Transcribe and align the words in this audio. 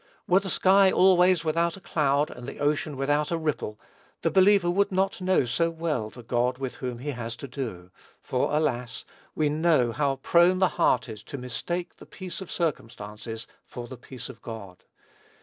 Were 0.27 0.39
the 0.39 0.49
sky 0.49 0.91
always 0.91 1.45
without 1.45 1.77
a 1.77 1.79
cloud 1.79 2.31
and 2.31 2.47
the 2.47 2.57
ocean 2.57 2.97
without 2.97 3.29
a 3.29 3.37
ripple, 3.37 3.79
the 4.23 4.31
believer 4.31 4.67
would 4.71 4.91
not 4.91 5.21
know 5.21 5.45
so 5.45 5.69
well 5.69 6.09
the 6.09 6.23
God 6.23 6.57
with 6.57 6.77
whom 6.77 6.97
he 6.97 7.11
has 7.11 7.35
to 7.35 7.47
do; 7.47 7.91
for, 8.19 8.51
alas! 8.51 9.05
we 9.35 9.47
know 9.47 9.91
how 9.91 10.15
prone 10.15 10.57
the 10.57 10.69
heart 10.69 11.07
is 11.07 11.21
to 11.25 11.37
mistake 11.37 11.97
the 11.97 12.07
peace 12.07 12.41
of 12.41 12.51
circumstances 12.51 13.45
for 13.63 13.85
the 13.87 13.95
peace 13.95 14.27
of 14.27 14.41
God. 14.41 14.85